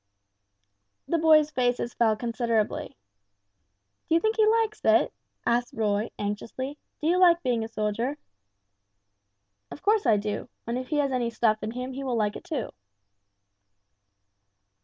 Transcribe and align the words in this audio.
The 1.07 1.19
boys' 1.19 1.51
faces 1.51 1.93
fell 1.93 2.15
considerably. 2.15 2.97
"Do 4.09 4.15
you 4.15 4.19
think 4.19 4.35
he 4.35 4.47
likes 4.47 4.81
it?" 4.83 5.13
asked 5.45 5.75
Roy, 5.77 6.09
anxiously; 6.17 6.79
"do 6.99 7.07
you 7.07 7.19
like 7.19 7.43
being 7.43 7.63
a 7.63 7.67
soldier?" 7.67 8.17
"Of 9.69 9.83
course 9.83 10.07
I 10.07 10.17
do, 10.17 10.49
and 10.65 10.79
if 10.79 10.87
he 10.87 10.95
has 10.95 11.11
any 11.11 11.29
stuff 11.29 11.61
in 11.61 11.69
him 11.69 11.93
he 11.93 12.03
will 12.03 12.15
like 12.15 12.35
it, 12.35 12.45
too." 12.45 12.71